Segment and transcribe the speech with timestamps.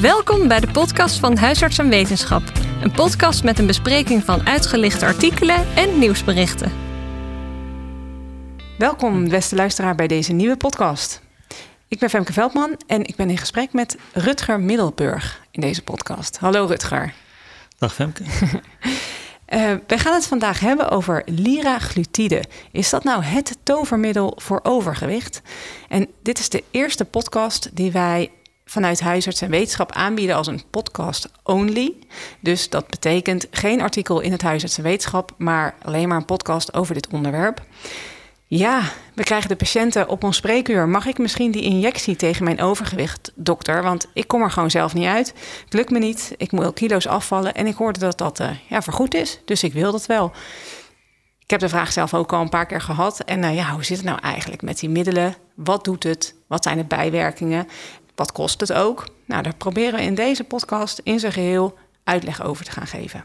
[0.00, 2.42] Welkom bij de podcast van Huisarts en Wetenschap.
[2.82, 6.72] Een podcast met een bespreking van uitgelichte artikelen en nieuwsberichten.
[8.78, 11.20] Welkom, beste luisteraar, bij deze nieuwe podcast.
[11.88, 16.38] Ik ben Femke Veldman en ik ben in gesprek met Rutger Middelburg in deze podcast.
[16.38, 17.14] Hallo Rutger.
[17.78, 18.22] Dag Femke.
[19.54, 22.44] Uh, wij gaan het vandaag hebben over liraglutide.
[22.72, 25.42] Is dat nou het tovermiddel voor overgewicht?
[25.88, 28.30] En dit is de eerste podcast die wij
[28.70, 31.94] vanuit Huisarts en Wetenschap aanbieden als een podcast only.
[32.40, 36.74] Dus dat betekent geen artikel in het Huisarts en Wetenschap, maar alleen maar een podcast
[36.74, 37.62] over dit onderwerp.
[38.46, 38.82] Ja,
[39.14, 40.88] we krijgen de patiënten op ons spreekuur.
[40.88, 43.82] Mag ik misschien die injectie tegen mijn overgewicht, dokter?
[43.82, 45.34] Want ik kom er gewoon zelf niet uit.
[45.64, 46.34] Het lukt me niet.
[46.36, 47.54] Ik moet kilo's afvallen.
[47.54, 49.40] En ik hoorde dat dat uh, ja, vergoed is.
[49.44, 50.32] Dus ik wil dat wel.
[51.38, 53.20] Ik heb de vraag zelf ook al een paar keer gehad.
[53.20, 55.34] En uh, ja, hoe zit het nou eigenlijk met die middelen?
[55.54, 56.34] Wat doet het?
[56.46, 57.68] Wat zijn de bijwerkingen?
[58.18, 59.06] Wat kost het ook?
[59.24, 63.24] Nou, daar proberen we in deze podcast in zijn geheel uitleg over te gaan geven.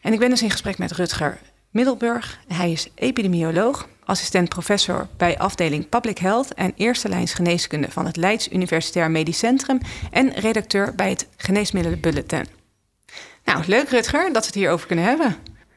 [0.00, 1.38] En ik ben dus in gesprek met Rutger
[1.70, 2.38] Middelburg.
[2.48, 8.16] Hij is epidemioloog, assistent professor bij afdeling Public Health en eerste lijns geneeskunde van het
[8.16, 12.46] Leids Universitair Medisch Centrum en redacteur bij het Geneesmiddelenbulletin.
[13.44, 15.36] Nou, leuk Rutger dat we het hierover kunnen hebben.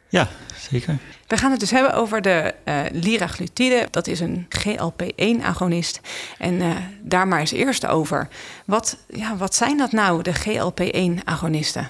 [0.09, 0.27] Ja,
[0.69, 0.97] zeker.
[1.27, 3.87] We gaan het dus hebben over de uh, liraglutide.
[3.91, 5.99] Dat is een GLP-1-agonist.
[6.37, 8.27] En uh, daar maar eens eerst over.
[8.65, 11.89] Wat, ja, wat zijn dat nou, de GLP-1-agonisten?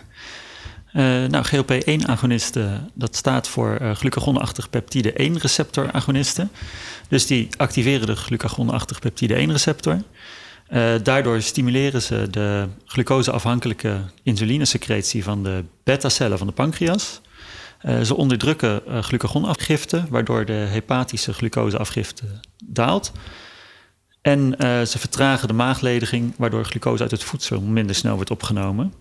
[0.93, 6.51] Uh, nou, GLP-1-agonisten, dat staat voor uh, glucagonachtig peptide 1-receptor-agonisten.
[7.07, 10.01] Dus die activeren de glucagonachtig peptide 1-receptor.
[10.69, 17.21] Uh, daardoor stimuleren ze de glucoseafhankelijke insulinesecretie van de beta-cellen van de pancreas.
[18.03, 22.23] Ze onderdrukken glucagonafgifte, waardoor de hepatische glucoseafgifte
[22.65, 23.11] daalt.
[24.21, 24.55] En
[24.87, 28.93] ze vertragen de maaglediging, waardoor glucose uit het voedsel minder snel wordt opgenomen.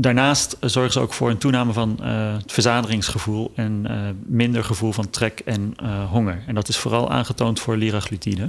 [0.00, 4.92] Daarnaast zorgen ze ook voor een toename van uh, het verzadigingsgevoel en uh, minder gevoel
[4.92, 6.42] van trek en uh, honger.
[6.46, 8.44] En dat is vooral aangetoond voor liraglutide.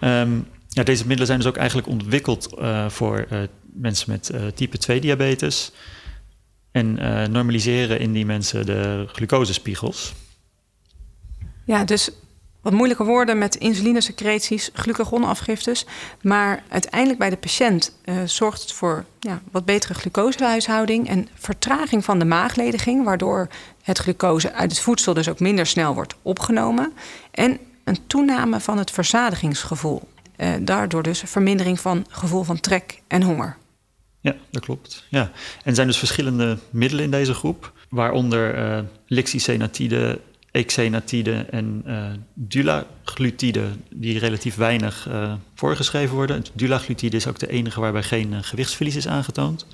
[0.00, 2.48] Um, ja, deze middelen zijn dus ook eigenlijk ontwikkeld
[2.88, 3.26] voor
[3.72, 5.72] mensen met type 2 diabetes.
[6.74, 6.94] En
[7.32, 10.14] normaliseren in die mensen de glucosespiegels.
[11.64, 12.10] Ja, dus
[12.64, 15.86] wat moeilijke woorden met insulinesecreties, glucagonafgiftes.
[16.20, 22.04] Maar uiteindelijk bij de patiënt uh, zorgt het voor ja, wat betere glucosehuishouding en vertraging
[22.04, 23.48] van de maaglediging, waardoor
[23.82, 26.92] het glucose uit het voedsel dus ook minder snel wordt opgenomen.
[27.30, 30.02] En een toename van het verzadigingsgevoel.
[30.36, 33.56] Uh, daardoor dus vermindering van gevoel van trek en honger.
[34.24, 35.04] Ja, dat klopt.
[35.08, 35.22] Ja.
[35.22, 35.30] En
[35.64, 40.20] er zijn dus verschillende middelen in deze groep, waaronder uh, lixisenatide,
[40.50, 46.36] exenatide en uh, dulaglutide, die relatief weinig uh, voorgeschreven worden.
[46.36, 49.66] Het dulaglutide is ook de enige waarbij geen uh, gewichtsverlies is aangetoond.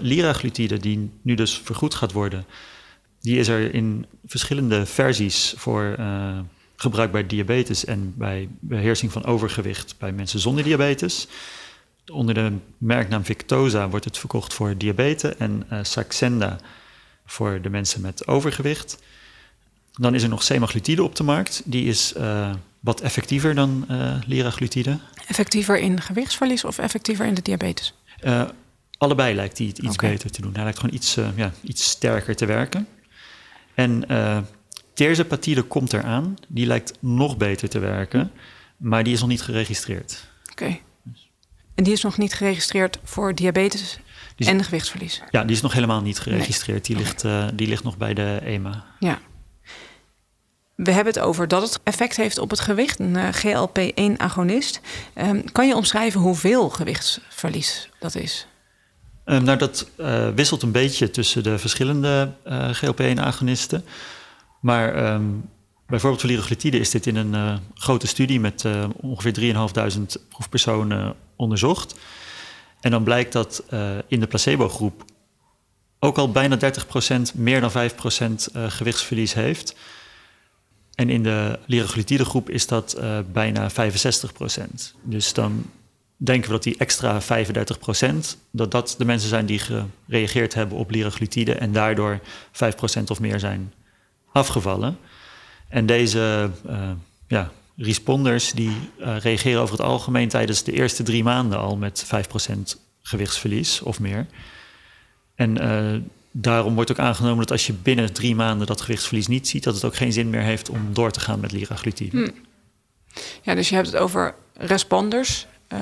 [0.00, 2.44] liraglutide, die nu dus vergoed gaat worden,
[3.20, 5.96] die is er in verschillende versies voor
[6.76, 11.28] gebruik bij diabetes en bij beheersing van overgewicht bij mensen zonder diabetes.
[12.12, 16.58] Onder de merknaam Victoza wordt het verkocht voor diabetes en Saxenda
[17.26, 18.98] voor de mensen met overgewicht.
[19.92, 21.62] Dan is er nog semaglutide op de markt.
[21.64, 24.98] Die is uh, wat effectiever dan uh, liraglutide.
[25.26, 27.94] Effectiever in gewichtsverlies of effectiever in de diabetes?
[28.24, 28.42] Uh,
[28.98, 30.10] allebei lijkt die het iets okay.
[30.10, 30.54] beter te doen.
[30.54, 32.88] Hij lijkt gewoon iets, ja, iets sterker te werken.
[33.74, 34.04] En
[34.94, 36.36] terzepatide komt eraan.
[36.48, 38.30] Die lijkt nog beter te werken,
[38.76, 40.28] maar die is nog niet geregistreerd.
[40.50, 40.62] Oké.
[40.62, 40.82] Okay.
[41.76, 44.00] En die is nog niet geregistreerd voor diabetes
[44.36, 45.22] is, en gewichtsverlies?
[45.30, 46.88] Ja, die is nog helemaal niet geregistreerd.
[46.88, 46.96] Nee.
[46.96, 48.84] Die, ligt, die ligt nog bij de EMA.
[48.98, 49.18] Ja.
[50.76, 54.80] We hebben het over dat het effect heeft op het gewicht, een uh, GLP-1-agonist.
[55.14, 58.46] Um, kan je omschrijven hoeveel gewichtsverlies dat is?
[59.24, 63.84] Um, nou, dat uh, wisselt een beetje tussen de verschillende uh, GLP-1-agonisten.
[64.60, 65.48] Maar um,
[65.86, 68.64] bijvoorbeeld voor liraglutide is dit in een grote studie met
[68.96, 69.54] ongeveer
[69.98, 71.94] 3.500 proefpersonen onderzocht.
[72.80, 73.64] En dan blijkt dat
[74.08, 75.04] in de placebo-groep
[75.98, 79.74] ook al bijna 30% meer dan 5% gewichtsverlies heeft.
[80.96, 83.74] En in de liraglutide groep is dat uh, bijna 65%
[85.02, 85.70] Dus dan
[86.16, 87.26] denken we dat die extra 35%
[88.50, 93.40] dat dat de mensen zijn die gereageerd hebben op liraglutide en daardoor 5% of meer
[93.40, 93.72] zijn
[94.32, 94.98] afgevallen.
[95.68, 96.50] En deze
[97.26, 102.06] ja, responders die uh, reageren over het algemeen tijdens de eerste drie maanden al met
[102.06, 102.08] 5%
[103.02, 104.26] gewichtsverlies of meer.
[105.34, 105.58] En
[106.30, 109.74] daarom wordt ook aangenomen dat als je binnen drie maanden dat gewichtsverlies niet ziet, dat
[109.74, 112.16] het ook geen zin meer heeft om door te gaan met liraglutide.
[112.16, 112.34] Hmm.
[113.42, 115.46] Ja, dus je hebt het over responders.
[115.72, 115.78] Uh,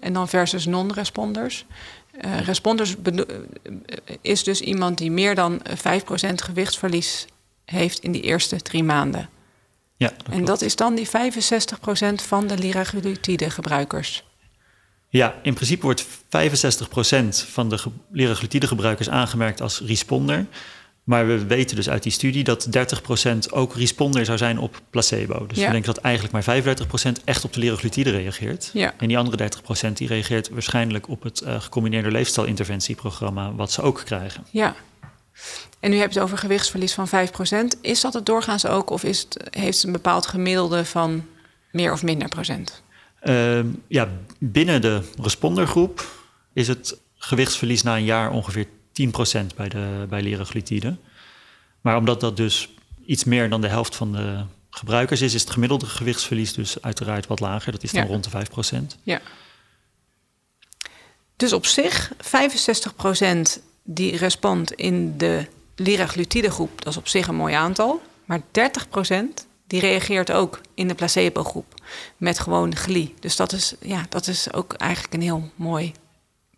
[0.00, 1.64] en dan versus non-responders.
[2.44, 2.96] Responders
[4.20, 7.26] is dus iemand die meer dan 5% gewichtsverlies
[7.64, 9.28] heeft in die eerste drie maanden.
[10.02, 11.10] Ja, dat en dat is dan die 65%
[12.14, 14.24] van de liraglutide gebruikers.
[15.08, 16.08] Ja, in principe wordt 65%
[17.50, 17.78] van de
[18.10, 20.46] liraglutide gebruikers aangemerkt als responder.
[21.04, 22.68] Maar we weten dus uit die studie dat
[23.50, 25.46] 30% ook responder zou zijn op placebo.
[25.46, 26.62] Dus we denken dat eigenlijk maar
[27.18, 28.70] 35% echt op de liraglutide reageert.
[28.72, 28.94] Ja.
[28.98, 29.50] En die andere
[29.88, 34.44] 30% die reageert waarschijnlijk op het uh, gecombineerde leefstijlinterventieprogramma wat ze ook krijgen.
[34.50, 34.74] Ja.
[35.80, 37.80] En nu heb je het over gewichtsverlies van 5%.
[37.80, 41.26] Is dat het doorgaans ook of is het, heeft het een bepaald gemiddelde van
[41.70, 42.82] meer of minder procent?
[43.22, 44.08] Uh, ja,
[44.38, 46.06] binnen de respondergroep
[46.52, 48.70] is het gewichtsverlies na een jaar ongeveer 10%
[49.56, 50.96] bij, de, bij liraglutide.
[51.80, 52.74] Maar omdat dat dus
[53.06, 57.26] iets meer dan de helft van de gebruikers is, is het gemiddelde gewichtsverlies dus uiteraard
[57.26, 57.72] wat lager.
[57.72, 58.98] Dat is dan rond de 5%.
[59.02, 59.20] Ja.
[61.36, 65.46] Dus op zich 65% die respond in de
[65.76, 68.02] liraglutide groep, dat is op zich een mooi aantal.
[68.24, 71.74] Maar 30% die reageert ook in de placebo groep
[72.16, 73.14] met gewoon glie.
[73.20, 75.92] Dus dat is, ja, dat is ook eigenlijk een heel mooi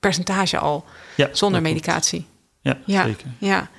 [0.00, 0.84] percentage al
[1.16, 2.26] ja, zonder medicatie.
[2.60, 3.26] Ja, ja, zeker.
[3.38, 3.70] Ja.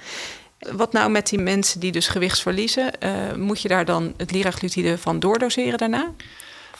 [0.60, 2.92] Wat nou met die mensen die dus gewicht verliezen?
[3.00, 6.12] Uh, moet je daar dan het liraglutide van doordoseren daarna?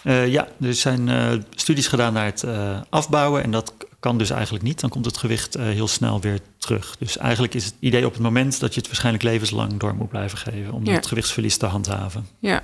[0.04, 2.46] Uh, ja, er zijn uh, studies gedaan naar het
[2.90, 4.80] afbouwen en dat kan dus eigenlijk niet.
[4.80, 6.96] Dan komt het gewicht heel snel weer terug.
[7.00, 10.10] Dus eigenlijk is het idee op het moment dat je het waarschijnlijk levenslang door moet
[10.10, 12.28] blijven geven om het gewichtsverlies te handhaven.
[12.40, 12.64] Ja,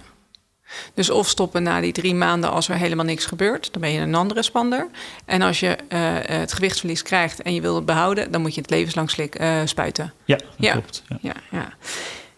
[0.93, 3.99] dus of stoppen na die drie maanden als er helemaal niks gebeurt, dan ben je
[3.99, 4.87] een non-responder.
[5.25, 8.61] En als je uh, het gewichtsverlies krijgt en je wil het behouden, dan moet je
[8.61, 10.13] het levenslang slik, uh, spuiten.
[10.25, 10.71] Ja, dat ja.
[10.71, 11.03] klopt.
[11.07, 11.17] Ja.
[11.21, 11.73] Ja, ja.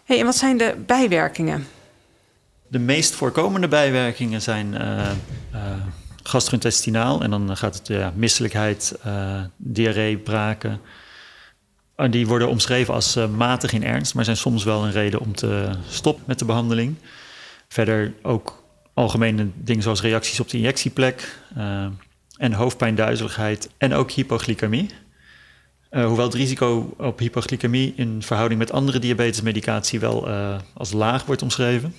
[0.04, 1.66] Hey, en wat zijn de bijwerkingen?
[2.68, 5.10] De meest voorkomende bijwerkingen zijn uh,
[6.28, 7.22] gastrointestinaal.
[7.22, 8.98] En dan gaat het ja, misselijkheid,
[9.56, 10.80] diarree, braken.
[12.10, 15.70] Die worden omschreven als matig in ernst, maar zijn soms wel een reden om te
[15.88, 16.96] stoppen met de behandeling.
[17.68, 18.62] Verder ook
[18.94, 21.86] algemene dingen zoals reacties op de injectieplek uh,
[22.36, 24.90] en hoofdpijn, duizeligheid en ook hypoglycemie.
[25.90, 30.28] Hoewel het risico op hypoglycemie in verhouding met andere diabetesmedicatie wel
[30.74, 31.94] als laag wordt omschreven.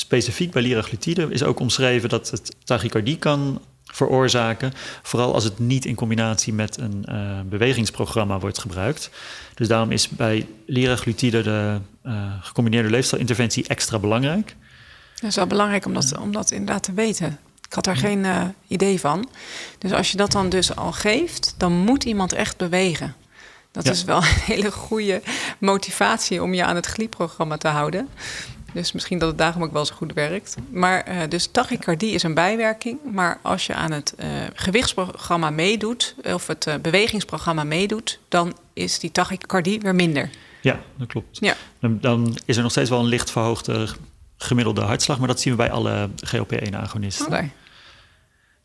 [0.00, 5.84] Specifiek bij liraglutide is ook omschreven dat het tachycardie kan veroorzaken, vooral als het niet
[5.84, 9.10] in combinatie met een uh, bewegingsprogramma wordt gebruikt.
[9.54, 14.56] Dus daarom is bij liraglutide de uh, gecombineerde leefstijlinterventie extra belangrijk.
[15.14, 17.38] Dat is wel belangrijk om dat, om dat inderdaad te weten.
[17.66, 19.28] Ik had daar geen uh, idee van.
[19.78, 23.14] Dus als je dat dan dus al geeft, dan moet iemand echt bewegen.
[23.72, 23.90] Dat ja.
[23.90, 25.22] is wel een hele goede
[25.58, 28.08] motivatie om je aan het GLI-programma te houden.
[28.72, 30.56] Dus misschien dat het daarom ook wel zo goed werkt.
[30.70, 32.98] Maar uh, dus tachycardie is een bijwerking.
[33.12, 38.98] Maar als je aan het uh, gewichtsprogramma meedoet, of het uh, bewegingsprogramma meedoet, dan is
[38.98, 40.30] die tachycardie weer minder.
[40.60, 41.38] Ja, dat klopt.
[41.40, 41.54] Ja.
[41.78, 43.88] Dan, dan is er nog steeds wel een licht verhoogde
[44.36, 47.26] gemiddelde hartslag, maar dat zien we bij alle GLP-1-agonisten.
[47.26, 47.50] Okay.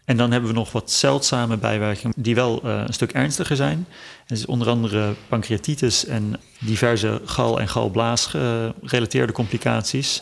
[0.05, 3.87] En dan hebben we nog wat zeldzame bijwerkingen die wel uh, een stuk ernstiger zijn.
[4.27, 10.21] Dat is onder andere pancreatitis en diverse gal- en galblaas-gerelateerde complicaties.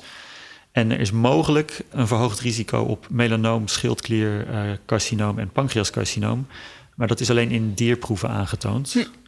[0.72, 6.48] En er is mogelijk een verhoogd risico op melanoom, schildkliercarcinoom en pancreascarcinoom.
[6.96, 8.94] Maar dat is alleen in dierproeven aangetoond.
[8.94, 9.23] Hm.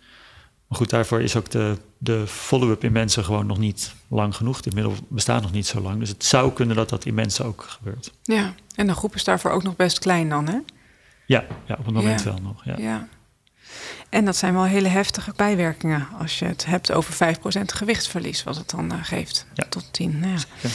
[0.75, 4.61] Maar goed, daarvoor is ook de, de follow-up in mensen gewoon nog niet lang genoeg.
[4.61, 5.99] Dit middel bestaat nog niet zo lang.
[5.99, 8.11] Dus het zou kunnen dat dat in mensen ook gebeurt.
[8.23, 10.57] Ja, en de groep is daarvoor ook nog best klein dan, hè?
[11.25, 12.65] Ja, ja op het moment wel nog.
[12.65, 12.77] Ja.
[12.77, 13.07] ja.
[14.09, 18.55] En dat zijn wel hele heftige bijwerkingen als je het hebt over 5% gewichtsverlies, wat
[18.55, 19.45] het dan uh, geeft.
[19.53, 19.65] Ja.
[19.69, 20.19] Tot 10.
[20.19, 20.39] Nou ja.
[20.59, 20.69] Oké,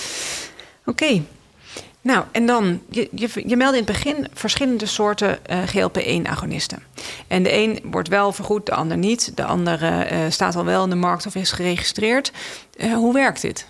[0.84, 1.26] okay.
[2.02, 3.08] Nou, en dan, je,
[3.46, 6.82] je, meldde in het begin verschillende soorten uh, GLP-1-agonisten.
[7.26, 9.36] En de een wordt wel vergoed, de ander niet.
[9.36, 12.32] De andere uh, staat al wel in de markt of is geregistreerd.
[12.76, 13.66] Uh, hoe werkt dit?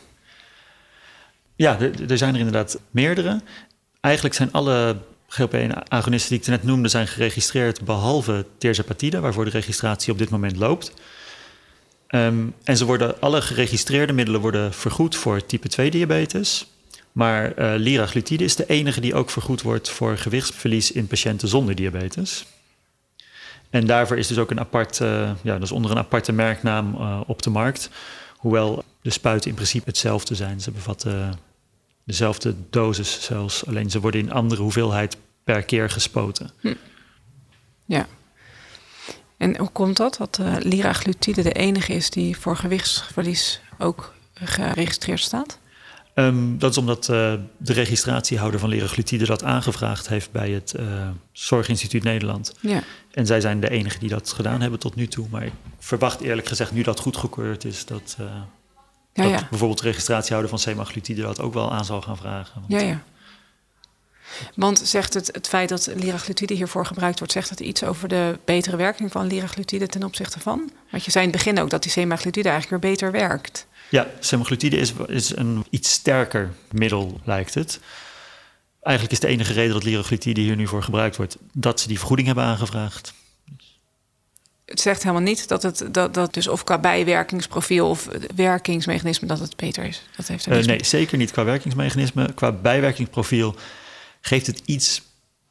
[1.57, 3.41] Ja, er zijn er inderdaad meerdere.
[4.01, 4.97] Eigenlijk zijn alle
[5.29, 6.89] GLP-1-agonisten die ik net noemde...
[6.89, 9.21] zijn geregistreerd behalve terzepatide...
[9.21, 10.93] waarvoor de registratie op dit moment loopt.
[12.09, 16.70] Um, en ze worden, alle geregistreerde middelen worden vergoed voor type 2-diabetes...
[17.13, 21.75] Maar uh, liraglutide is de enige die ook vergoed wordt voor gewichtsverlies in patiënten zonder
[21.75, 22.47] diabetes.
[23.71, 27.21] En daarvoor is dus ook een apart, uh, ja, dus onder een aparte merknaam uh,
[27.27, 27.91] op de markt.
[28.37, 30.61] Hoewel de spuiten in principe hetzelfde zijn.
[30.61, 31.39] Ze bevatten
[32.05, 36.51] dezelfde dosis zelfs, alleen ze worden in andere hoeveelheid per keer gespoten.
[36.61, 36.75] Hm.
[37.85, 38.07] Ja.
[39.37, 45.59] En hoe komt dat, dat liraglutide de enige is die voor gewichtsverlies ook geregistreerd staat?
[46.27, 51.09] Um, dat is omdat uh, de registratiehouder van liraglutide dat aangevraagd heeft bij het uh,
[51.33, 52.55] Zorginstituut Nederland.
[52.61, 52.83] Ja.
[53.11, 55.27] En zij zijn de enige die dat gedaan hebben tot nu toe.
[55.31, 58.27] Maar ik verwacht eerlijk gezegd, nu dat goedgekeurd is, dat, uh,
[59.13, 59.47] ja, dat ja.
[59.51, 62.61] bijvoorbeeld de registratiehouder van semaglutide dat ook wel aan zal gaan vragen.
[62.69, 63.03] Want, ja, ja.
[64.55, 68.39] Want zegt het, het feit dat liraglutide hiervoor gebruikt wordt, zegt het iets over de
[68.45, 70.71] betere werking van liraglutide ten opzichte van?
[70.91, 73.67] Want je zei in het begin ook dat die semaglutide eigenlijk weer beter werkt.
[73.91, 77.81] Ja, semaglutide is, is een iets sterker middel, lijkt het.
[78.83, 81.99] Eigenlijk is de enige reden dat liraglutide hier nu voor gebruikt wordt, dat ze die
[81.99, 83.13] vergoeding hebben aangevraagd.
[84.65, 89.39] Het zegt helemaal niet dat het dat, dat dus of qua bijwerkingsprofiel of werkingsmechanisme dat
[89.39, 90.03] het beter is.
[90.17, 92.33] Dat heeft er uh, nee, zeker niet qua werkingsmechanisme.
[92.35, 93.55] Qua bijwerkingsprofiel
[94.21, 95.03] geeft het iets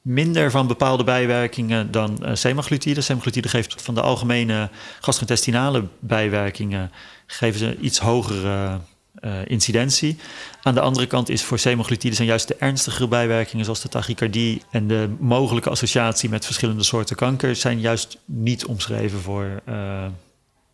[0.02, 3.02] minder van bepaalde bijwerkingen dan uh, semaglutide.
[3.02, 4.70] Semaglutide geeft van de algemene
[5.00, 6.92] gastrointestinale bijwerkingen
[7.32, 8.80] geven ze iets hogere
[9.22, 10.18] uh, incidentie.
[10.62, 14.62] Aan de andere kant is voor semaglutide zijn juist de ernstigere bijwerkingen, zoals de tachycardie
[14.72, 20.06] en de mogelijke associatie met verschillende soorten kanker, zijn juist niet omschreven voor uh,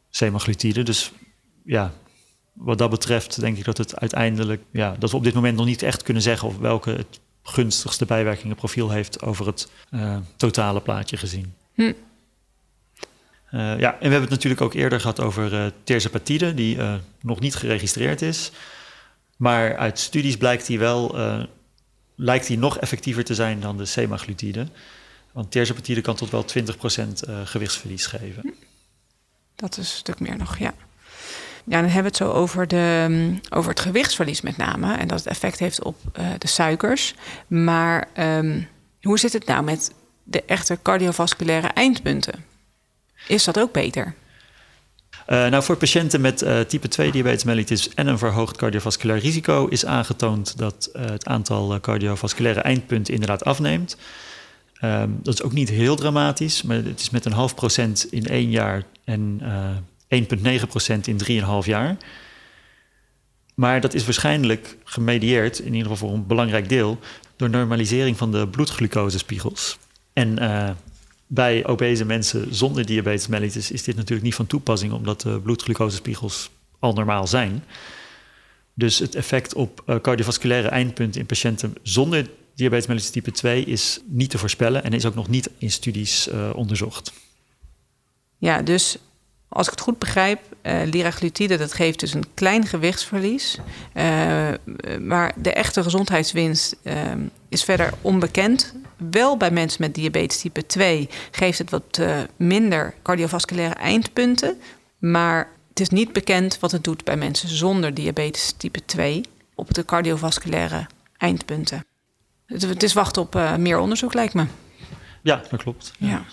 [0.10, 0.84] semaglutide.
[0.84, 1.12] Dus
[1.64, 1.94] ja,
[2.54, 5.66] wat dat betreft denk ik dat het uiteindelijk, ja, dat we op dit moment nog
[5.66, 11.18] niet echt kunnen zeggen of welke het gunstigste bijwerkingenprofiel heeft over het uh, totale plaatje
[11.18, 11.54] gezien.
[11.74, 11.94] Hm.
[13.52, 16.94] Uh, ja, en we hebben het natuurlijk ook eerder gehad over uh, terzepatide, die uh,
[17.22, 18.52] nog niet geregistreerd is.
[19.38, 21.16] Maar uit studies blijkt die wel,
[22.16, 24.68] lijkt die nog effectiever te zijn dan de semaglutide.
[25.32, 28.54] Want terzepatide kan tot wel 20% gewichtsverlies geven.
[29.56, 30.74] Dat is een stuk meer nog, ja.
[31.64, 34.94] Ja, dan hebben we het zo over, de, mm, over het gewichtsverlies met name.
[34.94, 35.98] En dat het effect heeft op
[36.38, 37.14] de suikers.
[37.48, 38.68] Maar um,
[39.02, 42.55] hoe zit het nou met de echte cardiovasculaire eindpunten?
[43.28, 44.16] Is dat ook beter?
[45.30, 49.68] Uh, nou, voor patiënten met uh, type 2 diabetes mellitus en een verhoogd cardiovasculair risico
[49.68, 53.98] is aangetoond dat uh, het aantal cardiovasculaire eindpunten inderdaad afneemt.
[54.82, 58.26] Um, dat is ook niet heel dramatisch, maar het is met een half procent in
[58.26, 59.42] één jaar en
[60.08, 61.20] 1,9 procent in
[61.64, 61.98] 3,5 jaar.
[63.56, 67.00] Maar dat is waarschijnlijk gemedieerd, in ieder geval voor een belangrijk deel,
[67.36, 69.78] door normalisering van de bloedglucosespiegels.
[70.14, 70.38] En
[71.28, 76.50] bij obese mensen zonder diabetes mellitus is dit natuurlijk niet van toepassing, omdat de bloedglucosespiegels
[76.80, 77.64] al normaal zijn.
[78.74, 84.00] Dus het effect op uh, cardiovasculaire eindpunten in patiënten zonder diabetes mellitus type 2 is
[84.06, 87.14] niet te voorspellen en is ook nog niet in studies uh, onderzocht.
[88.38, 88.98] Ja, dus
[89.50, 93.58] als ik het goed begrijp, uh, liraglutide dat geeft dus een klein gewichtsverlies.
[93.94, 94.48] Uh,
[95.00, 96.94] maar de echte gezondheidswinst uh,
[97.50, 98.74] is verder onbekend.
[98.98, 102.02] Wel bij mensen met diabetes type 2 geeft het wat
[102.36, 104.58] minder cardiovasculaire eindpunten.
[105.00, 109.22] Maar het is niet bekend wat het doet bij mensen zonder diabetes type 2
[109.56, 110.88] op de cardiovasculaire
[111.18, 111.86] eindpunten.
[112.46, 114.46] Het, het is wachten op meer onderzoek, lijkt me.
[115.22, 115.92] Ja, dat klopt.
[115.98, 116.26] ja.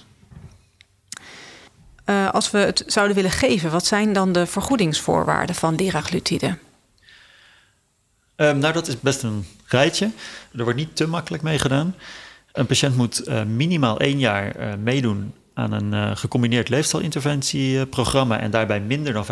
[2.07, 6.59] Uh, als we het zouden willen geven, wat zijn dan de vergoedingsvoorwaarden van liraglutide?
[8.37, 10.11] Um, nou, dat is best een rijtje.
[10.57, 11.95] Er wordt niet te makkelijk mee gedaan.
[12.53, 18.81] Een patiënt moet uh, minimaal één jaar uh, meedoen aan een gecombineerd leefstijlinterventieprogramma en daarbij
[18.81, 19.29] minder dan 5%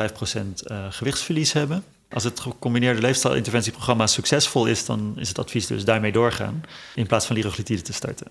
[0.91, 1.85] gewichtsverlies hebben.
[2.11, 6.63] Als het gecombineerde leefstijlinterventieprogramma succesvol is, dan is het advies dus daarmee doorgaan
[6.95, 8.27] in plaats van liraglutide te starten.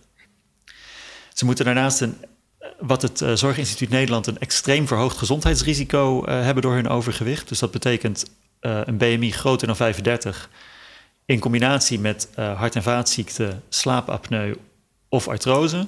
[1.34, 2.17] Ze moeten daarnaast een
[2.79, 7.47] wat het uh, Zorginstituut Nederland een extreem verhoogd gezondheidsrisico uh, hebben door hun overgewicht.
[7.47, 8.25] Dus dat betekent
[8.61, 10.49] uh, een BMI groter dan 35
[11.25, 14.55] in combinatie met hart- en vaatziekten, slaapapneu
[15.09, 15.87] of artrose.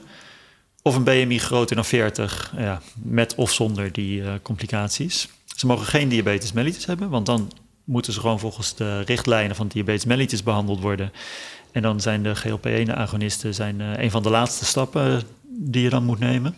[0.82, 5.30] Of een BMI groter dan 40 ja, met of zonder die complicaties.
[5.56, 7.52] Ze mogen geen diabetes mellitus hebben, want dan
[7.84, 11.12] moeten ze gewoon volgens de richtlijnen van diabetes mellitus behandeld worden.
[11.72, 16.20] En dan zijn de GLP-1-agonisten zijn, een van de laatste stappen die je dan moet
[16.20, 16.56] nemen.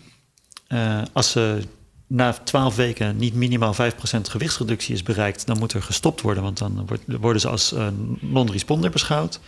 [0.73, 1.61] Uh, als ze
[2.07, 3.77] na 12 weken niet minimaal 5%
[4.21, 7.87] gewichtsreductie is bereikt, dan moet er gestopt worden, want dan worden ze als uh,
[8.19, 9.39] non-responder beschouwd.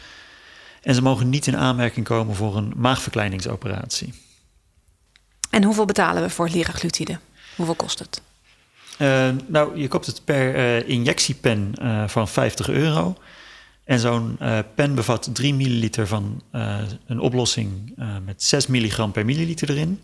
[0.81, 4.13] En ze mogen niet in aanmerking komen voor een maagverkleiningsoperatie.
[5.49, 7.19] En hoeveel betalen we voor liraglutide?
[7.55, 8.21] Hoeveel kost het?
[8.99, 11.73] Uh, nou, je koopt het per injectiepen
[12.07, 13.17] van 50 euro.
[13.85, 14.37] En zo'n
[14.75, 16.41] pen bevat 3 milliliter van
[17.05, 17.93] een oplossing
[18.25, 19.99] met 6 milligram per milliliter erin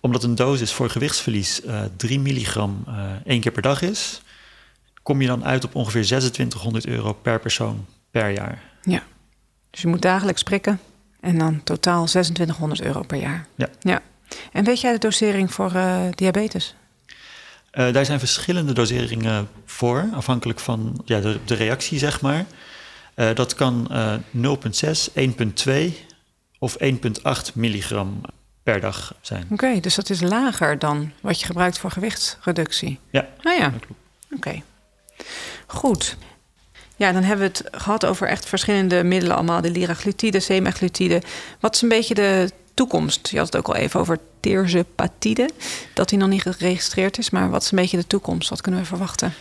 [0.00, 2.84] omdat een dosis voor gewichtsverlies uh, eh, 3 milligram
[3.24, 4.22] één keer per dag is,
[5.02, 8.62] kom je dan uit op ongeveer 2600 euro per persoon per jaar.
[8.82, 9.02] Ja,
[9.70, 10.80] dus je moet dagelijks prikken
[11.20, 13.46] en dan totaal 2600 euro per jaar.
[13.54, 13.68] Ja.
[13.80, 14.02] ja.
[14.52, 16.74] En weet jij de dosering voor uh, diabetes?
[17.70, 22.46] daar zijn verschillende doseringen voor, afhankelijk van ja, de, de reactie, zeg maar.
[23.20, 25.12] Uh, dat kan uh, 0,6,
[25.64, 25.72] 1,2
[26.58, 26.90] of 1,8
[27.54, 28.20] milligram
[28.62, 29.46] per dag zijn.
[29.50, 32.98] Oké, dus dat is lager dan wat je gebruikt voor gewichtsreductie.
[33.10, 33.68] Ja, ah, ja.
[33.68, 34.00] dat klopt.
[34.36, 34.62] Oké,
[35.66, 36.16] goed.
[36.96, 39.60] Ja, dan hebben we het gehad over echt verschillende middelen allemaal.
[39.60, 41.22] De liraglutide, semaglutide.
[41.60, 43.28] Wat is een beetje de toekomst?
[43.28, 45.50] Je had het ook al even over tirzepatide.
[45.94, 47.30] Dat die nog niet geregistreerd is.
[47.30, 48.48] Maar wat is een beetje de toekomst?
[48.48, 49.34] Wat kunnen we verwachten?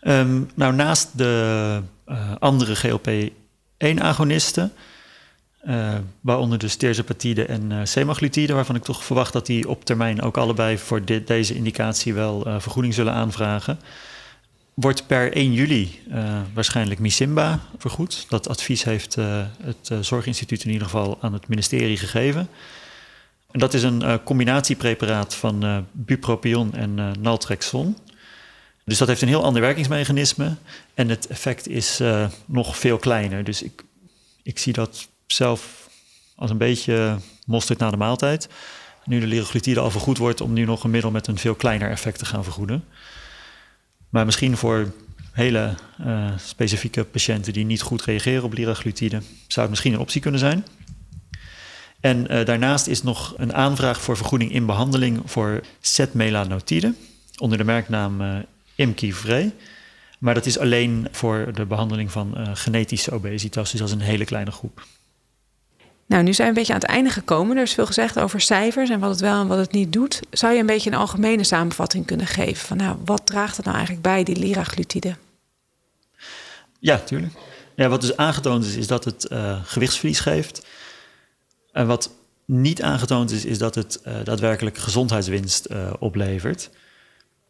[0.00, 1.82] Um, nou, naast de
[2.38, 4.72] andere GLP-1-agonisten...
[5.68, 8.52] Uh, waaronder dus terzepatide en uh, semaglutide...
[8.52, 10.78] waarvan ik toch verwacht dat die op termijn ook allebei...
[10.78, 13.78] voor deze indicatie wel vergoeding zullen aanvragen
[14.74, 16.00] wordt per 1 juli
[16.54, 18.26] waarschijnlijk Misimba vergoed.
[18.28, 19.14] Dat advies heeft
[19.62, 22.48] het Zorginstituut in ieder geval aan het ministerie gegeven.
[23.50, 27.96] En dat is een combinatiepreparaat van bupropion en naltrexon.
[28.84, 30.56] Dus dat heeft een heel ander werkingsmechanisme
[30.94, 32.00] en het effect is
[32.46, 33.44] nog veel kleiner.
[33.44, 33.84] Dus ik,
[34.42, 35.88] ik zie dat zelf
[36.36, 38.48] als een beetje mosterd na de maaltijd.
[39.04, 41.90] Nu de liraglutide al vergoed wordt om nu nog een middel met een veel kleiner
[41.90, 42.84] effect te gaan vergoeden.
[44.08, 44.92] Maar misschien voor
[45.32, 50.20] hele uh, specifieke patiënten die niet goed reageren op liraglutide, zou het misschien een optie
[50.20, 50.66] kunnen zijn.
[52.00, 56.94] En uh, daarnaast is nog een aanvraag voor vergoeding in behandeling voor setmelanotide
[57.38, 59.52] onder de merknaam Imkivre.
[60.18, 64.24] Maar dat is alleen voor de behandeling van genetische obesitas, dus dat is een hele
[64.24, 64.86] kleine groep.
[66.06, 67.56] Nou, nu zijn we een beetje aan het einde gekomen.
[67.56, 70.20] Er is veel gezegd over cijfers en wat het wel en wat het niet doet.
[70.30, 73.76] Zou je een beetje een algemene samenvatting kunnen geven van nou, wat draagt er nou
[73.76, 75.16] eigenlijk bij, die liraglutide?
[76.78, 77.32] Ja, tuurlijk.
[77.76, 80.66] Ja, wat dus aangetoond is, is dat het uh, gewichtsverlies geeft.
[81.72, 82.10] En wat
[82.44, 86.70] niet aangetoond is, is dat het uh, daadwerkelijk gezondheidswinst uh, oplevert.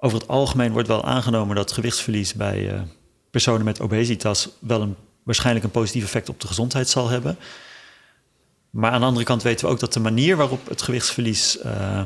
[0.04, 2.86] Over het algemeen wordt wel aangenomen dat gewichtsverlies bij
[3.30, 7.38] personen met obesitas wel een, waarschijnlijk een positief effect op de gezondheid zal hebben.
[8.70, 12.02] Maar aan de andere kant weten we ook dat de manier waarop het gewichtsverlies uh,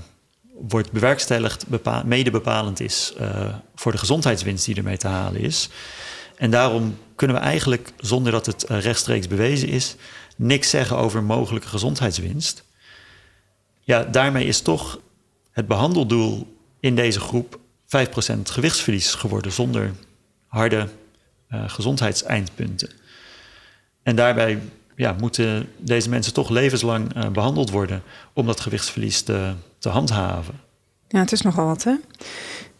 [0.69, 5.69] wordt bewerkstelligd bepa mede bepalend is uh, voor de gezondheidswinst die ermee te halen is.
[6.37, 9.97] En daarom kunnen we eigenlijk, zonder dat het rechtstreeks bewezen is,
[10.37, 12.65] niks zeggen over mogelijke gezondheidswinst.
[13.81, 15.01] Ja, daarmee is toch
[15.51, 17.91] het behandeldoel in deze groep 5%
[18.43, 19.93] gewichtsverlies geworden zonder
[20.47, 20.89] harde
[21.51, 22.91] gezondheidseindpunten.
[24.03, 24.61] En daarbij
[24.99, 30.61] ja, moeten deze mensen toch levenslang uh, behandeld worden om dat gewichtsverlies te, te handhaven.
[31.09, 31.95] Ja, het is nogal wat, hè?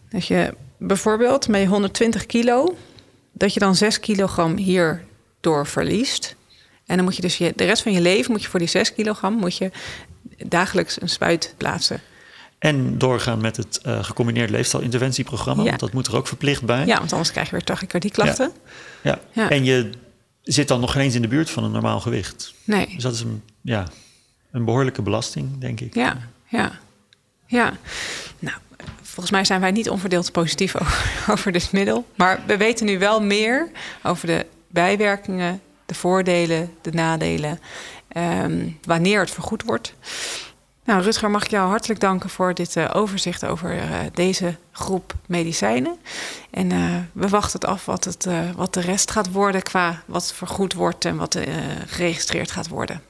[0.09, 2.77] Dat je bijvoorbeeld met 120 kilo,
[3.31, 6.35] dat je dan 6 kilogram hierdoor verliest.
[6.85, 8.67] En dan moet je dus je, de rest van je leven moet je voor die
[8.67, 9.71] 6 kilogram moet je
[10.47, 12.01] dagelijks een spuit plaatsen.
[12.59, 15.63] En doorgaan met het uh, gecombineerd leefstijlinterventieprogramma.
[15.63, 15.69] Ja.
[15.69, 16.85] Want dat moet er ook verplicht bij.
[16.85, 18.51] Ja, want anders krijg je weer tachycardieklachten.
[19.01, 19.19] Ja.
[19.31, 19.43] ja.
[19.43, 19.49] ja.
[19.49, 19.89] En je
[20.41, 22.53] zit dan nog geen eens in de buurt van een normaal gewicht.
[22.63, 22.87] Nee.
[22.93, 23.87] Dus dat is een, ja,
[24.51, 25.95] een behoorlijke belasting, denk ik.
[25.95, 26.17] Ja,
[26.47, 26.79] ja,
[27.45, 27.73] ja.
[28.39, 28.57] Nou,
[29.01, 32.05] volgens mij zijn wij niet onverdeeld positief over, over dit middel.
[32.15, 33.69] Maar we weten nu wel meer
[34.03, 37.59] over de bijwerkingen, de voordelen, de nadelen,
[38.17, 39.93] um, wanneer het vergoed wordt.
[40.89, 45.13] Nou, Rutger, mag ik jou hartelijk danken voor dit uh, overzicht over uh, deze groep
[45.27, 45.97] medicijnen.
[46.51, 50.33] En uh, we wachten het af wat, het, wat de rest gaat worden qua wat
[50.33, 51.39] vergoed wordt en wat
[51.85, 53.01] geregistreerd gaat worden.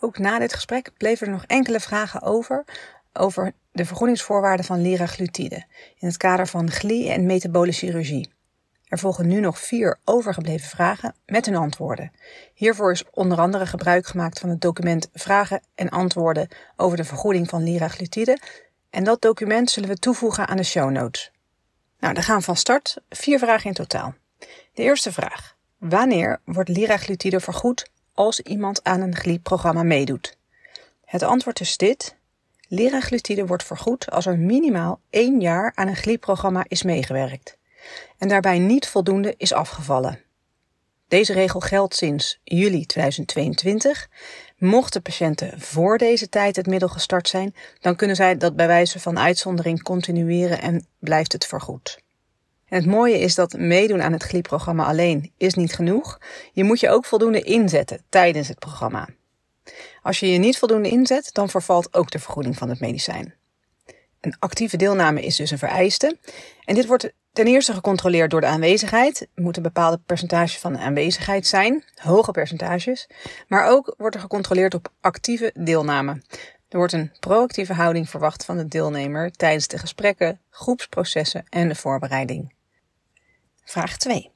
[0.00, 2.64] Ook na dit gesprek bleven er nog enkele vragen over
[3.12, 5.64] over de vergoedingsvoorwaarden van liraglutide
[5.98, 8.36] in het kader van glie- en metabole chirurgie.
[8.88, 12.12] Er volgen nu nog vier overgebleven vragen met hun antwoorden.
[12.54, 17.48] Hiervoor is onder andere gebruik gemaakt van het document Vragen en antwoorden over de vergoeding
[17.48, 18.38] van liraglutide.
[18.90, 21.30] En dat document zullen we toevoegen aan de show notes.
[21.98, 22.96] Nou, dan gaan we van start.
[23.08, 24.14] Vier vragen in totaal.
[24.74, 25.56] De eerste vraag.
[25.78, 30.36] Wanneer wordt liraglutide vergoed als iemand aan een GLI-programma meedoet?
[31.04, 32.16] Het antwoord is dit.
[32.68, 37.57] Liraglutide wordt vergoed als er minimaal één jaar aan een GLI-programma is meegewerkt
[38.18, 40.22] en daarbij niet voldoende is afgevallen.
[41.08, 44.08] Deze regel geldt sinds juli 2022.
[44.56, 49.00] Mochten patiënten voor deze tijd het middel gestart zijn, dan kunnen zij dat bij wijze
[49.00, 52.02] van uitzondering continueren en blijft het vergoed.
[52.64, 56.18] Het mooie is dat meedoen aan het GLI-programma alleen is niet genoeg.
[56.52, 59.08] Je moet je ook voldoende inzetten tijdens het programma.
[60.02, 63.34] Als je je niet voldoende inzet, dan vervalt ook de vergoeding van het medicijn.
[64.20, 66.18] Een actieve deelname is dus een vereiste.
[66.64, 69.20] En dit wordt ten eerste gecontroleerd door de aanwezigheid.
[69.34, 73.08] Er moet een bepaalde percentage van aanwezigheid zijn, hoge percentages.
[73.48, 76.22] Maar ook wordt er gecontroleerd op actieve deelname.
[76.68, 81.74] Er wordt een proactieve houding verwacht van de deelnemer tijdens de gesprekken, groepsprocessen en de
[81.74, 82.54] voorbereiding.
[83.64, 84.30] Vraag 2.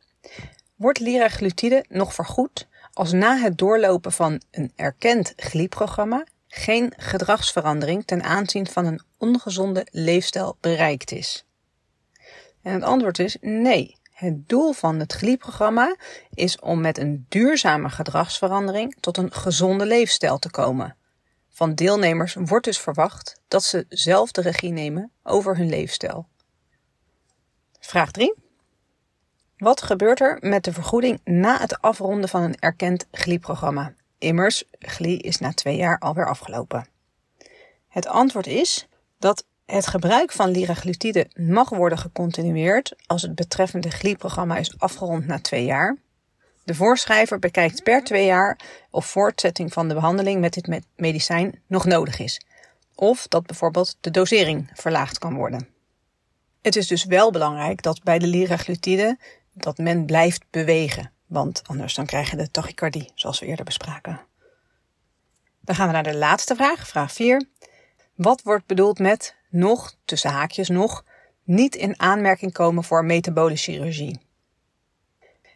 [0.77, 8.23] Wordt liraglutide nog vergoed als na het doorlopen van een erkend GLI-programma geen gedragsverandering ten
[8.23, 11.45] aanzien van een ongezonde leefstijl bereikt is?
[12.63, 13.97] En het antwoord is nee.
[14.13, 15.97] Het doel van het GLI-programma
[16.35, 20.97] is om met een duurzame gedragsverandering tot een gezonde leefstijl te komen.
[21.49, 26.27] Van deelnemers wordt dus verwacht dat ze zelf de regie nemen over hun leefstijl.
[27.81, 28.35] Vraag 3.
[29.57, 33.95] Wat gebeurt er met de vergoeding na het afronden van een erkend GLI-programma?
[34.19, 36.89] Immers, GLI is na twee jaar alweer afgelopen.
[37.89, 44.57] Het antwoord is dat het gebruik van liraglutide mag worden gecontinueerd als het betreffende GLI-programma
[44.57, 45.97] is afgerond na twee jaar.
[46.65, 48.59] De voorschrijver bekijkt per twee jaar
[48.91, 52.41] of voortzetting van de behandeling met dit medicijn nog nodig is.
[52.95, 55.69] Of dat bijvoorbeeld de dosering verlaagd kan worden.
[56.61, 59.19] Het is dus wel belangrijk dat bij de liraglutide
[59.53, 64.21] dat men blijft bewegen, want anders dan krijg je de tachycardie, zoals we eerder bespraken.
[65.61, 67.49] Dan gaan we naar de laatste vraag, vraag 4.
[68.23, 71.05] Wat wordt bedoeld met nog, tussen haakjes nog,
[71.45, 74.21] niet in aanmerking komen voor metabole chirurgie?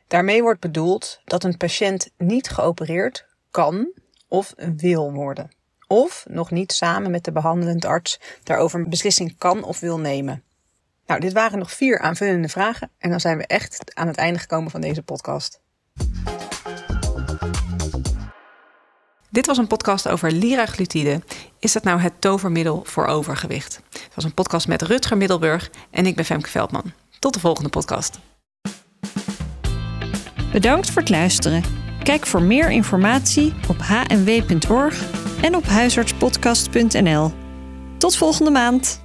[0.06, 3.92] Daarmee wordt bedoeld dat een patiënt niet geopereerd kan
[4.28, 5.50] of wil worden.
[5.86, 10.42] Of nog niet samen met de behandelend arts daarover een beslissing kan of wil nemen.
[11.06, 14.38] Nou, dit waren nog vier aanvullende vragen en dan zijn we echt aan het einde
[14.38, 15.60] gekomen van deze podcast.
[19.30, 21.22] Dit was een podcast over liraglutide.
[21.58, 23.80] Is dat nou het tovermiddel voor overgewicht?
[23.90, 26.92] Het was een podcast met Rutger Middelburg en ik ben Femke Veldman.
[27.18, 28.18] Tot de volgende podcast.
[30.52, 31.62] Bedankt voor het luisteren.
[32.02, 35.02] Kijk voor meer informatie op hnw.org
[35.42, 37.32] en op huisartspodcast.nl.
[37.98, 39.04] Tot volgende maand.